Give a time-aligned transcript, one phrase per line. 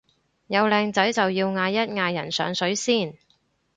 [0.47, 3.15] 有靚仔就要嗌一嗌人上水先